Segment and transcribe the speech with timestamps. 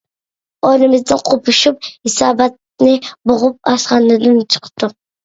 [0.67, 2.95] ئورنىمىزدىن قوپۇشۇپ ھېساباتنى
[3.33, 4.97] بوغۇپ ئاشخانىدىن چىقتۇق.